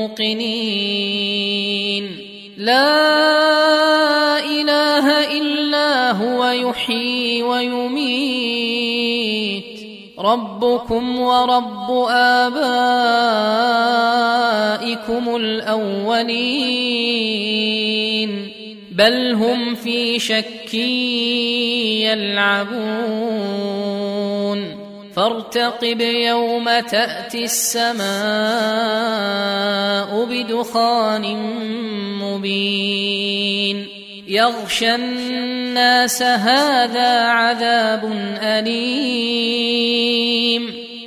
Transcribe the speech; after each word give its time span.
موقنين 0.00 2.04
لا 2.56 4.38
إله 4.38 5.36
إلا 5.38 6.12
هو 6.12 6.50
يحيي 6.50 7.42
ويميت. 7.42 8.60
ربكم 10.18 11.20
ورب 11.20 11.90
آبائكم 12.10 12.56
الأولين. 15.36 16.60
بل 18.92 19.34
هم 19.34 19.74
في 19.74 20.18
شك 20.18 20.74
يلعبون. 22.04 23.89
فارتقب 25.20 26.00
يوم 26.00 26.80
تأتي 26.80 27.44
السماء 27.44 28.04
بدخان 30.24 31.36
مبين. 32.22 33.86
يغشى 34.28 34.94
الناس 34.94 36.22
هذا 36.22 37.20
عذاب 37.20 38.12
أليم. 38.42 40.00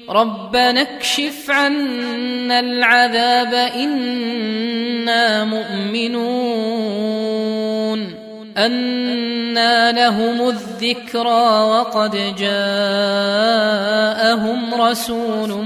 ربنا 0.09 0.81
اكشف 0.81 1.51
عنا 1.51 2.59
العذاب 2.59 3.53
إنا 3.53 5.43
مؤمنون. 5.43 7.62
أنى 8.57 9.91
لهم 9.91 10.49
الذكرى 10.49 11.63
وقد 11.63 12.35
جاءهم 12.37 13.53
رسول 14.73 15.65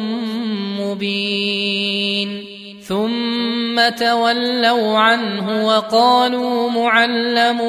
مبين 0.80 2.44
ثم 2.84 3.90
تولوا 3.90 4.98
عنه 4.98 5.66
وقالوا 5.66 6.70
معلم 6.70 7.62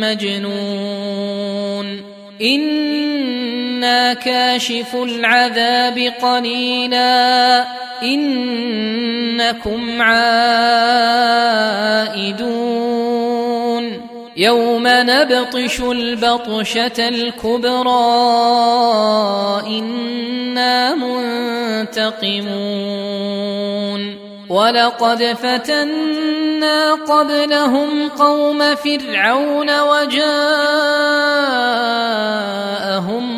مجنون 0.00 2.00
أنا 2.42 4.12
كاشف 4.12 4.94
العذاب 4.94 6.12
قليلا 6.22 7.64
انكم 8.02 10.02
عائدون 10.02 11.49
يوم 14.40 14.82
نبطش 14.86 15.80
البطشة 15.80 17.08
الكبرى 17.08 17.92
إنا 19.66 20.94
منتقمون. 20.94 22.70
ولقد 24.50 25.24
فتنا 25.24 26.94
قبلهم 26.94 28.08
قوم 28.08 28.74
فرعون 28.74 29.80
وجاءهم 29.80 30.62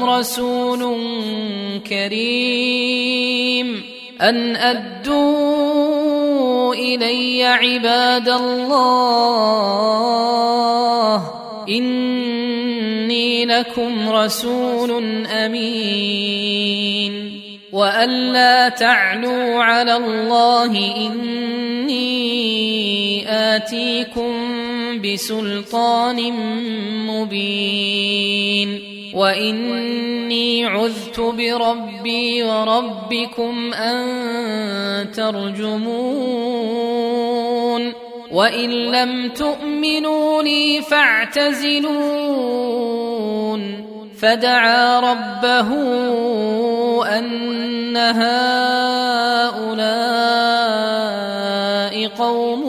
رسول 0.04 0.96
كريم 1.88 3.82
أن 4.20 4.56
أدوا 4.56 6.01
إلي 6.72 7.44
عباد 7.44 8.28
الله 8.28 9.82
إني 11.68 13.44
لكم 13.44 14.08
رسول 14.08 15.26
أمين. 15.26 17.12
وان 17.72 18.32
لا 18.32 18.68
تعلوا 18.68 19.62
على 19.62 19.96
الله 19.96 20.96
إني 20.96 22.02
آتيكم 23.28 24.32
بسلطان 25.02 26.32
مبين. 27.06 28.82
وإني 29.14 30.66
عذت 30.66 31.20
بربي 31.20 32.42
وربكم 32.42 33.72
أن 33.72 35.12
ترجمون. 35.12 36.61
وان 38.32 38.70
لم 38.70 39.28
تؤمنوا 39.28 40.42
لي 40.42 40.82
فاعتزلون 40.82 42.22
فدعا 44.18 45.00
ربه 45.00 45.68
ان 47.18 47.96
هؤلاء 47.96 48.32
قوم 52.06 52.62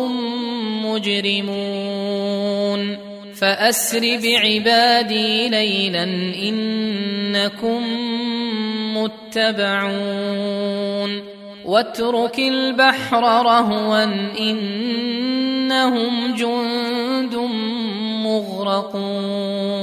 مجرمون 0.85 2.34
فاسر 3.35 4.19
بعبادي 4.23 5.50
ليلا 5.50 6.03
انكم 6.44 7.84
متبعون 8.97 10.44
واترك 11.66 12.40
البحر 12.40 13.23
رهوا 13.23 14.03
إنهم 15.73 16.35
جند 16.35 17.35
مغرقون. 18.25 19.73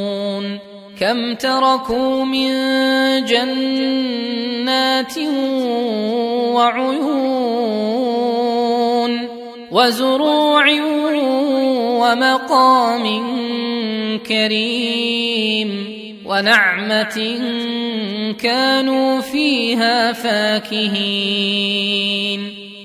كم 1.00 1.34
تركوا 1.34 2.24
من 2.24 2.50
جنات 3.24 5.18
وعيون 6.54 7.50
وزروع 9.72 10.64
ومقام 12.00 13.06
كريم 14.28 15.70
ونعمة 16.26 17.38
كانوا 18.38 19.20
فيها 19.20 20.12
فاكهين. 20.12 21.80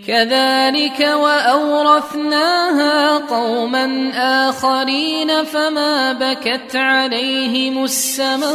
كذلك 0.07 0.99
وأورثناها 1.15 2.77
قوما 3.17 4.11
آخرين 4.49 5.43
فما 5.43 6.13
بكت 6.13 6.75
عليهم 6.75 7.83
السماء 7.83 8.45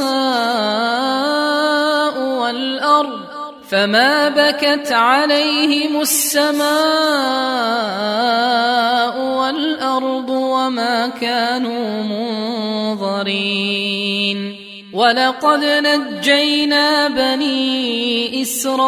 والأرض 2.18 3.20
فما 3.70 4.28
بكت 4.28 4.92
عليهم 4.92 6.00
السماء 6.00 6.70
والأرض 9.20 10.30
وما 10.30 11.08
كانوا 11.08 12.02
منظرين 12.92 14.59
ولقد 14.92 15.64
نجينا 15.64 17.08
بني 17.08 18.42
إسرائيل 18.42 18.86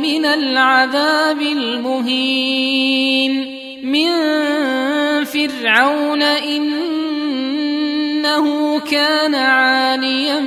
من 0.00 0.24
العذاب 0.24 1.40
المهين. 1.40 3.32
من 3.82 4.10
فرعون 5.24 6.22
إنه 6.22 6.78
كان 8.80 9.34
عاليا 9.34 10.40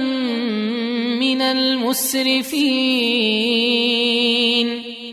من 1.18 1.42
المسرفين. 1.42 2.58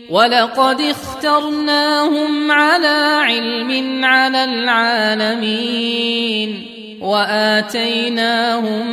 ولقد 0.09 0.81
اخترناهم 0.81 2.51
على 2.51 3.21
علم 3.23 4.05
على 4.05 4.43
العالمين. 4.43 5.95
وآتيناهم 7.01 8.85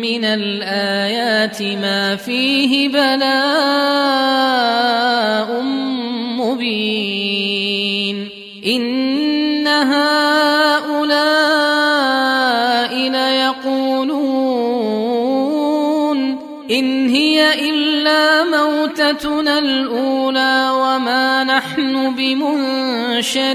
من 0.00 0.24
الآيات 0.24 1.62
ما 1.62 2.16
فيه 2.16 2.88
بلاء 2.88 3.24
مبين. 6.40 8.28
إن 8.66 9.66
هؤلاء 9.66 10.14
ليقولون 13.10 14.54
إن 16.70 17.08
هي 17.08 17.70
إلا 17.70 18.44
موتتنا 18.44 19.58
الأولى 19.58 20.70
وما 20.72 21.44
نحن 21.44 22.14
بمنشرين. 22.14 23.54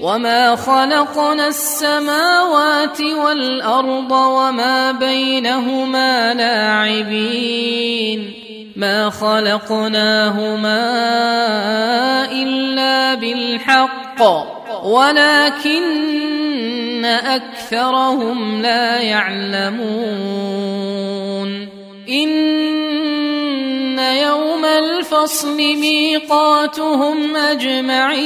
وما 0.00 0.56
خلقنا 0.56 1.48
السماوات 1.48 3.00
والارض 3.00 4.12
وما 4.12 4.92
بينهما 4.92 6.34
لاعبين 6.34 8.32
ما 8.76 9.10
خلقناهما 9.10 10.80
الا 12.32 13.14
بالحق 13.14 14.22
ولكن 14.84 15.90
اكثرهم 17.04 18.62
لا 18.62 18.98
يعلمون 18.98 20.30
ان 22.08 22.28
يوم 24.30 24.64
الفصل 24.64 25.56
ميقاتهم 25.56 27.36
أجمعين. 27.36 28.20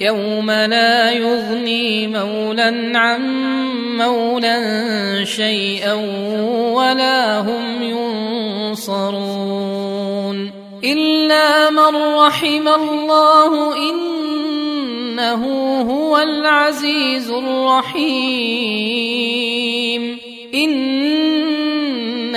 يوم 0.00 0.50
لا 0.50 1.12
يغني 1.12 2.06
مولى 2.06 2.92
عن 2.94 3.22
مولى 3.98 4.58
شيئا 5.24 5.92
ولا 6.72 7.38
هم 7.40 7.82
ينصرون. 8.72 9.32
إلا 10.84 11.70
من 11.70 11.96
رحم 12.16 12.68
الله 12.68 13.76
إنه 13.76 15.42
هو 15.80 16.18
العزيز 16.18 17.30
الرحيم. 17.30 18.72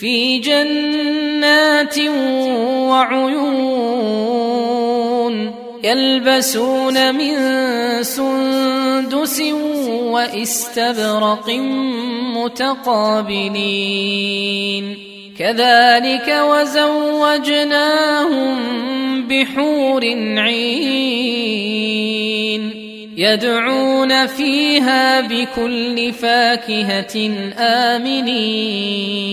في 0.00 0.38
جنات 0.38 1.98
وعيون 2.88 3.76
يلبسون 5.84 7.14
من 7.14 7.34
سندس 8.02 9.40
واستبرق 10.12 11.50
متقابلين. 12.36 13.66
كذلك 15.38 16.28
وزوجناهم 16.50 17.66
بحور 19.28 20.04
عين 20.38 21.85
يدعون 23.16 24.26
فيها 24.26 25.20
بكل 25.20 26.12
فاكهة 26.12 27.30
آمنين. 27.58 29.26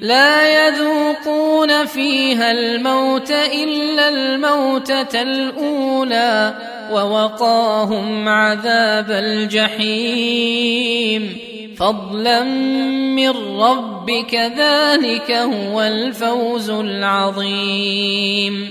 لا 0.00 0.68
يذوقون 0.68 1.86
فيها 1.86 2.52
الموت 2.52 3.30
إلا 3.30 4.08
الموتة 4.08 5.22
الأولى 5.22 6.54
ووقاهم 6.92 8.28
عذاب 8.28 9.10
الجحيم. 9.10 10.58
فضلا 11.76 12.44
من 13.14 13.30
ربك 13.60 14.34
ذلك 14.34 15.30
هو 15.30 15.82
الفوز 15.82 16.70
العظيم. 16.70 18.70